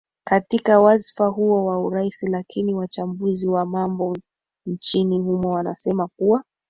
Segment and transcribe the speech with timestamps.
[0.27, 4.17] katika wadhifa huo wa urais lakini wachambuzi wa mambo
[4.65, 6.43] nchini humo wanasema kuwa